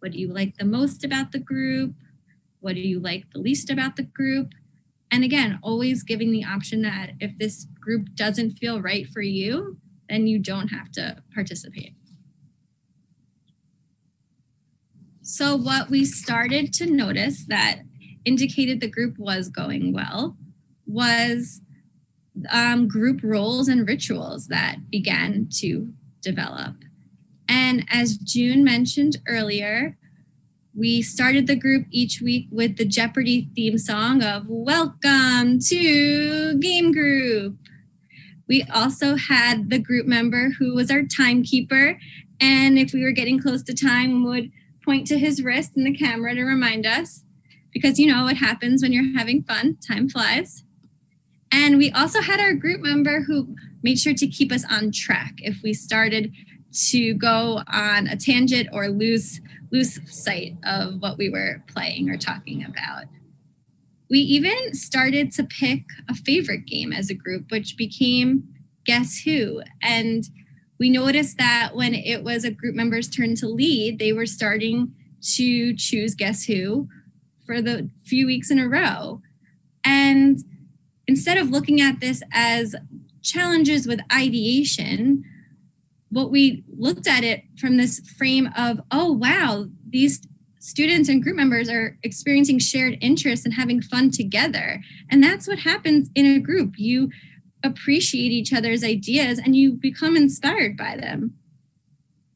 [0.00, 1.94] What do you like the most about the group?
[2.60, 4.52] What do you like the least about the group?
[5.10, 9.78] And again, always giving the option that if this group doesn't feel right for you,
[10.10, 11.94] then you don't have to participate.
[15.30, 17.80] So, what we started to notice that
[18.24, 20.38] indicated the group was going well
[20.86, 21.60] was
[22.50, 26.76] um, group roles and rituals that began to develop.
[27.46, 29.98] And as June mentioned earlier,
[30.74, 36.90] we started the group each week with the Jeopardy theme song of Welcome to Game
[36.90, 37.58] Group.
[38.48, 41.98] We also had the group member who was our timekeeper.
[42.40, 44.50] And if we were getting close to time, would
[44.88, 47.24] point to his wrist in the camera to remind us.
[47.74, 50.64] Because you know what happens when you're having fun, time flies.
[51.52, 55.34] And we also had our group member who made sure to keep us on track.
[55.38, 56.32] If we started
[56.90, 62.16] to go on a tangent or lose lose sight of what we were playing or
[62.16, 63.04] talking about.
[64.08, 68.48] We even started to pick a favorite game as a group, which became
[68.86, 69.60] Guess Who.
[69.82, 70.24] And
[70.78, 74.94] we noticed that when it was a group member's turn to lead, they were starting
[75.34, 76.88] to choose Guess Who
[77.44, 79.20] for the few weeks in a row.
[79.84, 80.38] And
[81.06, 82.76] instead of looking at this as
[83.22, 85.24] challenges with ideation,
[86.10, 90.20] what we looked at it from this frame of, oh, wow, these
[90.60, 94.80] students and group members are experiencing shared interests and having fun together.
[95.10, 96.74] And that's what happens in a group.
[96.76, 97.10] You
[97.64, 101.34] appreciate each other's ideas and you become inspired by them.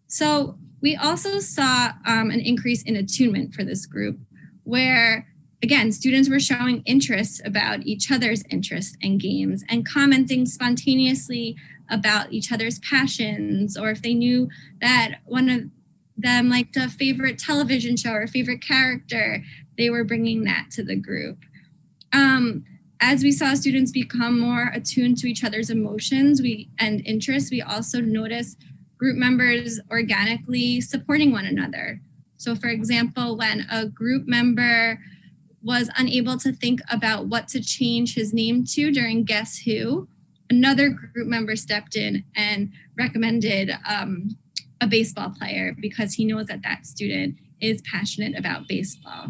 [0.08, 4.18] So We also saw um, an increase in attunement for this group,
[4.64, 5.28] where
[5.62, 11.56] again, students were showing interest about each other's interests and games and commenting spontaneously
[11.88, 14.48] about each other's passions, or if they knew
[14.80, 15.60] that one of
[16.16, 19.42] them liked a favorite television show or favorite character,
[19.78, 21.38] they were bringing that to the group.
[22.12, 22.64] Um,
[23.02, 27.60] as we saw students become more attuned to each other's emotions we, and interests, we
[27.60, 28.58] also noticed
[28.96, 32.00] group members organically supporting one another.
[32.36, 35.00] So, for example, when a group member
[35.64, 40.06] was unable to think about what to change his name to during Guess Who,
[40.48, 44.36] another group member stepped in and recommended um,
[44.80, 49.28] a baseball player because he knows that that student is passionate about baseball.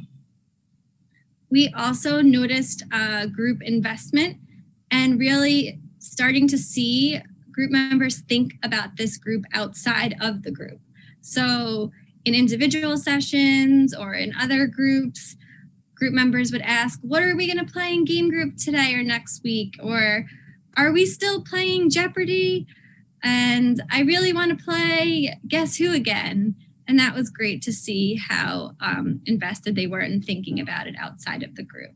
[1.52, 2.82] We also noticed
[3.30, 4.38] group investment
[4.90, 7.20] and really starting to see
[7.52, 10.80] group members think about this group outside of the group.
[11.20, 11.92] So,
[12.24, 15.36] in individual sessions or in other groups,
[15.94, 19.02] group members would ask, What are we going to play in game group today or
[19.02, 19.74] next week?
[19.82, 20.24] Or
[20.78, 22.66] are we still playing Jeopardy?
[23.22, 26.56] And I really want to play Guess Who again.
[26.92, 30.94] And that was great to see how um, invested they were in thinking about it
[30.98, 31.94] outside of the group.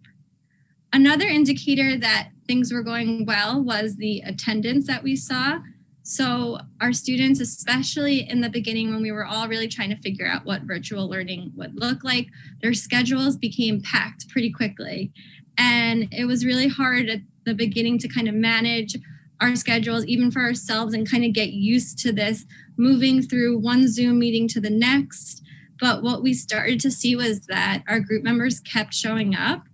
[0.90, 5.58] Another indicator that things were going well was the attendance that we saw.
[6.02, 10.26] So, our students, especially in the beginning when we were all really trying to figure
[10.26, 12.28] out what virtual learning would look like,
[12.62, 15.12] their schedules became packed pretty quickly.
[15.58, 18.96] And it was really hard at the beginning to kind of manage
[19.42, 22.46] our schedules, even for ourselves, and kind of get used to this
[22.76, 25.42] moving through one Zoom meeting to the next.
[25.80, 29.64] But what we started to see was that our group members kept showing up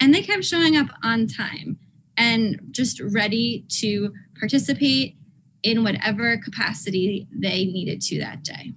[0.00, 1.78] and they kept showing up on time
[2.16, 5.16] and just ready to participate
[5.62, 8.72] in whatever capacity they needed to that day.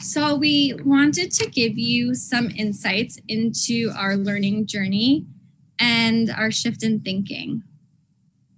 [0.00, 5.26] So, we wanted to give you some insights into our learning journey
[5.78, 7.62] and our shift in thinking.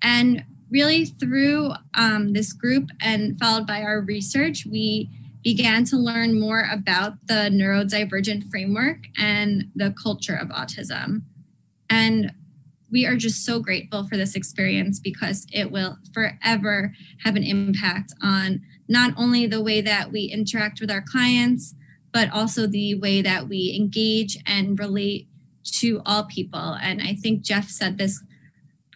[0.01, 5.11] And really, through um, this group and followed by our research, we
[5.43, 11.23] began to learn more about the neurodivergent framework and the culture of autism.
[11.89, 12.33] And
[12.91, 16.93] we are just so grateful for this experience because it will forever
[17.25, 21.75] have an impact on not only the way that we interact with our clients,
[22.13, 25.29] but also the way that we engage and relate
[25.65, 26.77] to all people.
[26.83, 28.23] And I think Jeff said this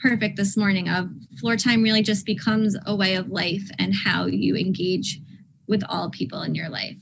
[0.04, 1.08] perfect this morning of
[1.40, 5.18] floor time really just becomes a way of life and how you engage
[5.66, 6.98] with all people in your life.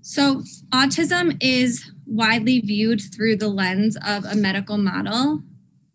[0.00, 0.42] So,
[0.72, 5.42] autism is widely viewed through the lens of a medical model,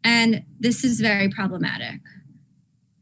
[0.03, 2.01] and this is very problematic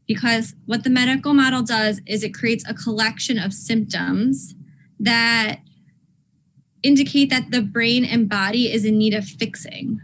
[0.06, 4.54] because what the medical model does is it creates a collection of symptoms
[5.00, 5.58] that
[6.82, 10.00] indicate that the brain and body is in need of fixing.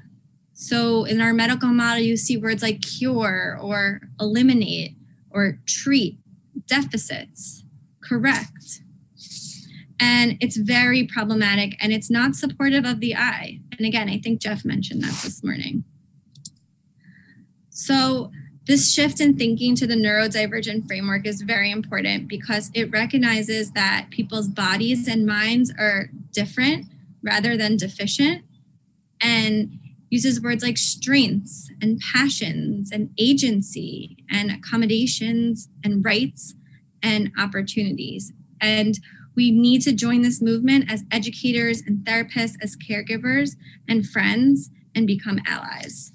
[0.52, 4.96] So in our medical model, you see words like cure or eliminate
[5.30, 6.18] or treat,
[6.66, 7.64] deficits,
[8.00, 8.80] correct.
[9.98, 13.60] And it's very problematic and it's not supportive of the eye.
[13.76, 15.84] And again, I think Jeff mentioned that this morning.
[17.70, 18.30] So
[18.66, 24.08] this shift in thinking to the neurodivergent framework is very important because it recognizes that
[24.10, 26.86] people's bodies and minds are different
[27.22, 28.44] rather than deficient
[29.20, 29.78] and
[30.10, 36.54] uses words like strengths and passions and agency and accommodations and rights
[37.02, 38.32] and opportunities.
[38.60, 38.98] And
[39.36, 43.56] we need to join this movement as educators and therapists, as caregivers
[43.88, 46.12] and friends, and become allies.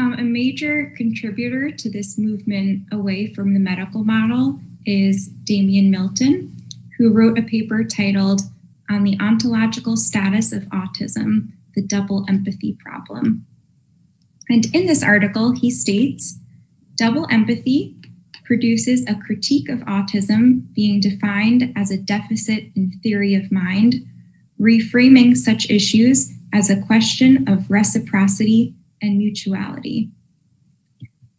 [0.00, 6.56] Um, a major contributor to this movement away from the medical model is Damian Milton,
[6.96, 8.40] who wrote a paper titled
[8.88, 13.44] On the Ontological Status of Autism The Double Empathy Problem.
[14.48, 16.38] And in this article, he states
[16.94, 17.94] double empathy
[18.46, 23.96] produces a critique of autism being defined as a deficit in theory of mind,
[24.58, 30.10] reframing such issues as a question of reciprocity and mutuality.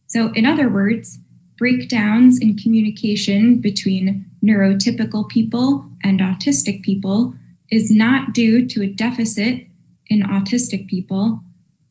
[0.08, 1.20] So, in other words,
[1.58, 7.34] breakdowns in communication between neurotypical people and autistic people
[7.70, 9.66] is not due to a deficit
[10.08, 11.40] in autistic people,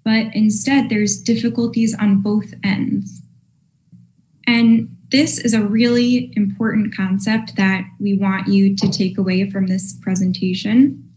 [0.04, 3.22] but instead there's difficulties on both ends.
[4.46, 9.66] And this is a really important concept that we want you to take away from
[9.66, 11.08] this presentation.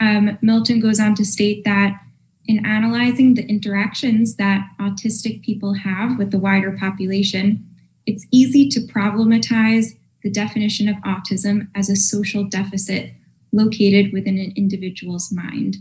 [0.00, 2.00] Um, Milton goes on to state that
[2.46, 7.64] In analyzing the interactions that autistic people have with the wider population,
[8.06, 13.12] it's easy to problematize the definition of autism as a social deficit
[13.52, 15.78] located within an individual's mind.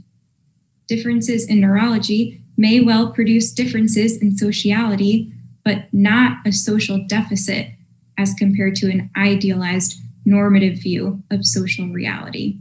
[0.88, 5.32] Differences in neurology may well produce differences in sociality,
[5.64, 7.68] but not a social deficit
[8.18, 12.59] as compared to an idealized normative view of social reality.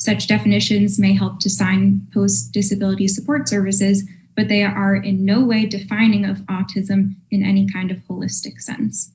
[0.00, 5.66] Such definitions may help to signpost disability support services, but they are in no way
[5.66, 9.12] defining of autism in any kind of holistic sense.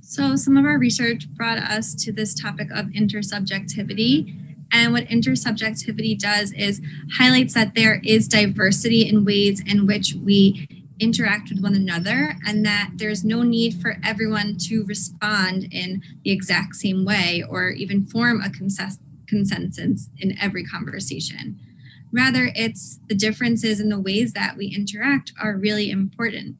[0.00, 4.38] So, some of our research brought us to this topic of intersubjectivity.
[4.72, 6.80] And what intersubjectivity does is
[7.18, 10.66] highlights that there is diversity in ways in which we
[11.02, 16.30] interact with one another and that there's no need for everyone to respond in the
[16.30, 18.50] exact same way or even form a
[19.26, 21.58] consensus in every conversation.
[22.12, 26.56] Rather, it's the differences in the ways that we interact are really important.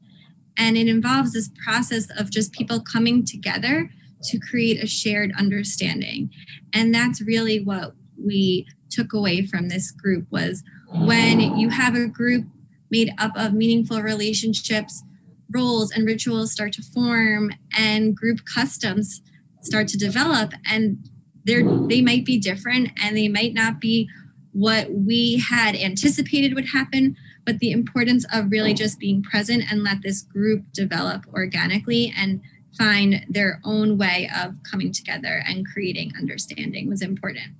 [0.57, 3.89] And it involves this process of just people coming together
[4.23, 6.31] to create a shared understanding.
[6.73, 12.07] And that's really what we took away from this group was when you have a
[12.07, 12.45] group
[12.93, 15.03] made up of meaningful relationships,
[15.51, 19.23] roles and rituals start to form, and group customs
[19.61, 20.53] start to develop.
[20.69, 21.09] And
[21.43, 24.07] they're, they might be different and they might not be
[24.51, 29.83] what we had anticipated would happen, but the importance of really just being present and
[29.83, 32.41] let this group develop organically and
[32.77, 37.55] find their own way of coming together and creating understanding was important.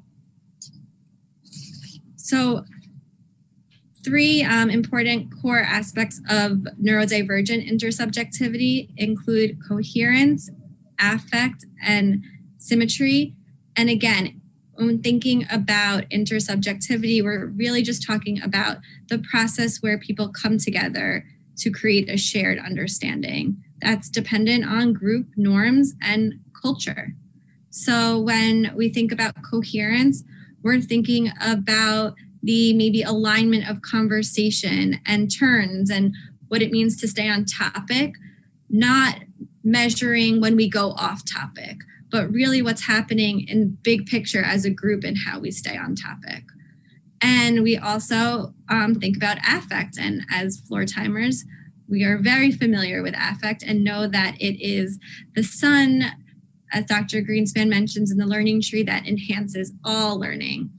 [2.15, 2.65] So
[4.03, 10.49] Three um, important core aspects of neurodivergent intersubjectivity include coherence,
[10.99, 12.23] affect, and
[12.57, 13.35] symmetry.
[13.75, 14.41] And again,
[14.75, 18.77] when thinking about intersubjectivity, we're really just talking about
[19.09, 21.25] the process where people come together
[21.57, 27.13] to create a shared understanding that's dependent on group norms and culture.
[27.69, 30.23] So when we think about coherence,
[30.63, 36.13] we're thinking about the maybe alignment of conversation and turns and
[36.49, 38.13] what it means to stay on topic,
[38.69, 39.15] not
[39.63, 41.77] measuring when we go off topic,
[42.11, 45.95] but really what's happening in big picture as a group and how we stay on
[45.95, 46.43] topic.
[47.21, 49.97] And we also um, think about affect.
[49.97, 51.45] And as floor timers,
[51.87, 54.99] we are very familiar with affect and know that it is
[55.33, 56.03] the sun,
[56.73, 57.21] as Dr.
[57.21, 60.71] Greenspan mentions in the learning tree, that enhances all learning.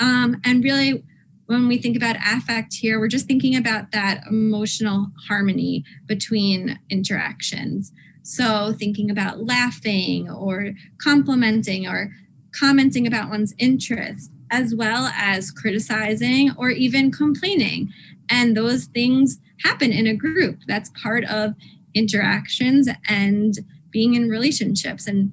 [0.00, 1.04] Um, and really,
[1.46, 7.92] when we think about affect here, we're just thinking about that emotional harmony between interactions.
[8.22, 12.10] So, thinking about laughing or complimenting or
[12.58, 17.92] commenting about one's interest, as well as criticizing or even complaining.
[18.30, 20.60] And those things happen in a group.
[20.66, 21.54] That's part of
[21.94, 23.58] interactions and
[23.90, 25.06] being in relationships.
[25.06, 25.32] And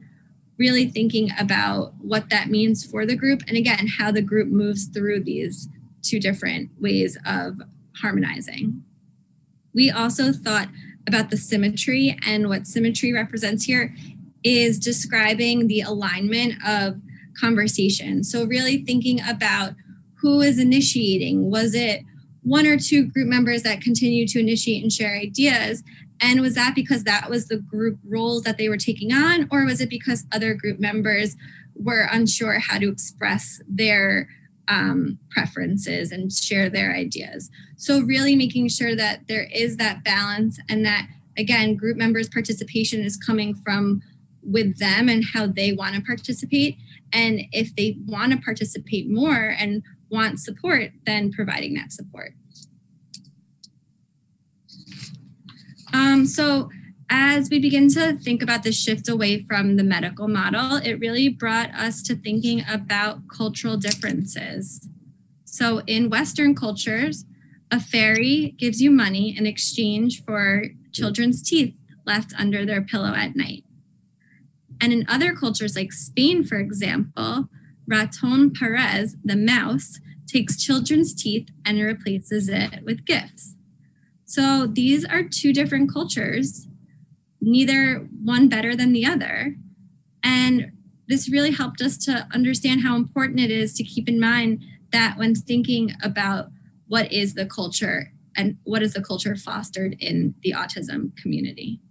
[0.62, 4.86] really thinking about what that means for the group and again how the group moves
[4.86, 5.68] through these
[6.04, 7.60] two different ways of
[8.00, 8.84] harmonizing.
[9.74, 10.70] We also thought
[11.08, 13.92] about the symmetry and what symmetry represents here
[14.44, 17.02] is describing the alignment of
[17.40, 18.24] conversation.
[18.24, 19.74] So really thinking about
[20.22, 21.50] who is initiating.
[21.50, 22.04] Was it
[22.44, 25.82] one or two group members that continue to initiate and share ideas
[26.22, 29.66] and was that because that was the group roles that they were taking on, or
[29.66, 31.36] was it because other group members
[31.76, 34.30] were unsure how to express their
[34.68, 37.50] um, preferences and share their ideas?
[37.76, 41.08] So, really making sure that there is that balance and that,
[41.38, 44.02] again, group members' participation is coming from
[44.44, 46.78] with them and how they want to participate.
[47.12, 52.34] And if they want to participate more and want support, then providing that support.
[55.94, 56.70] Um, so
[57.10, 61.28] as we begin to think about the shift away from the medical model, it really
[61.28, 64.88] brought us to thinking about cultural differences.
[65.44, 67.26] So in Western cultures,
[67.70, 71.74] a fairy gives you money in exchange for children's teeth
[72.06, 73.64] left under their pillow at night.
[74.80, 77.50] And in other cultures, like Spain, for example,
[77.88, 83.56] Raton Perez, the mouse, takes children's teeth and replaces it with gifts.
[84.32, 86.66] So these are two different cultures,
[87.42, 89.58] neither one better than the other.
[90.24, 90.72] And
[91.10, 94.64] this really helped us to understand how important it is to keep in mind
[94.94, 96.48] that when thinking about
[96.88, 101.82] what is the culture and what is the culture fostered in the autism community.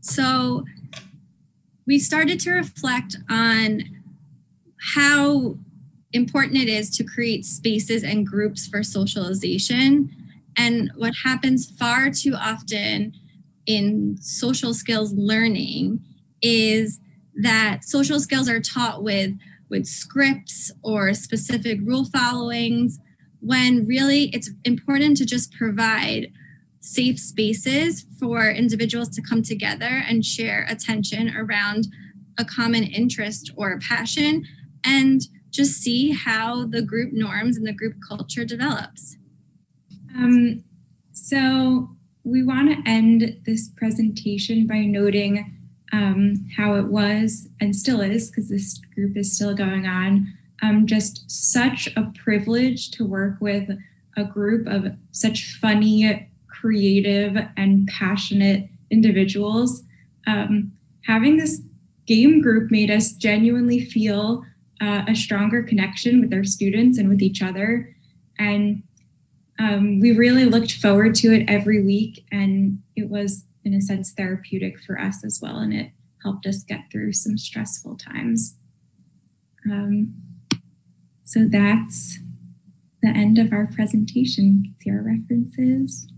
[0.00, 0.64] So
[1.86, 4.02] we started to reflect on
[4.96, 5.58] how
[6.14, 10.10] important it is to create spaces and groups for socialization.
[10.56, 13.12] And what happens far too often
[13.66, 16.00] in social skills learning
[16.40, 17.00] is
[17.34, 19.32] that social skills are taught with
[19.70, 23.00] with scripts or specific rule followings
[23.40, 26.30] when really it's important to just provide
[26.80, 31.88] safe spaces for individuals to come together and share attention around
[32.38, 34.44] a common interest or passion
[34.84, 35.22] and
[35.54, 39.16] just see how the group norms and the group culture develops.
[40.16, 40.64] Um,
[41.12, 41.90] so
[42.24, 45.58] we want to end this presentation by noting
[45.92, 50.26] um, how it was and still is, because this group is still going on,
[50.60, 53.70] um, just such a privilege to work with
[54.16, 59.84] a group of such funny, creative, and passionate individuals.
[60.26, 60.72] Um,
[61.06, 61.60] having this
[62.06, 64.44] game group made us genuinely feel
[64.84, 67.96] uh, a stronger connection with our students and with each other.
[68.38, 68.82] And
[69.58, 74.12] um, we really looked forward to it every week, and it was, in a sense,
[74.12, 75.58] therapeutic for us as well.
[75.58, 75.90] And it
[76.22, 78.56] helped us get through some stressful times.
[79.70, 80.14] Um,
[81.24, 82.18] so that's
[83.02, 84.74] the end of our presentation.
[84.80, 86.08] See our references.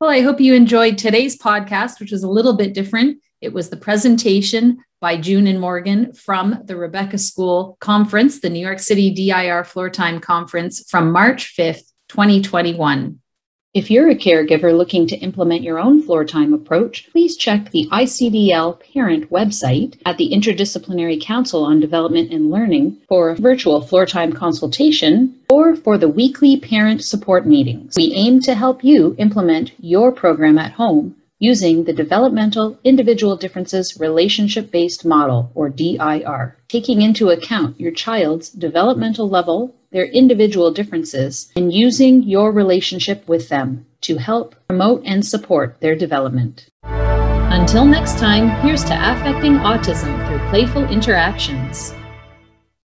[0.00, 3.18] Well, I hope you enjoyed today's podcast, which was a little bit different.
[3.40, 8.60] It was the presentation by June and Morgan from the Rebecca School Conference, the New
[8.60, 13.18] York City DIR Floor Time Conference from March 5th, 2021.
[13.74, 17.88] If you're a caregiver looking to implement your own floor time approach, please check the
[17.90, 24.06] ICDL parent website at the Interdisciplinary Council on Development and Learning for a virtual floor
[24.06, 27.96] time consultation or for the weekly parent support meetings.
[27.96, 33.98] We aim to help you implement your program at home using the Developmental Individual Differences
[33.98, 41.50] Relationship Based Model, or DIR, taking into account your child's developmental level, their individual differences,
[41.56, 46.68] and using your relationship with them to help promote and support their development.
[46.84, 51.92] Until next time, here's to affecting autism through playful interactions.